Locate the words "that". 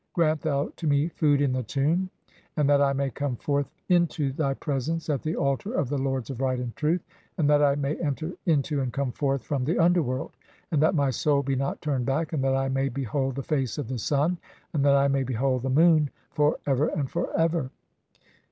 2.71-2.81, 7.47-7.61, 10.81-10.95, 12.43-12.55, 14.85-14.95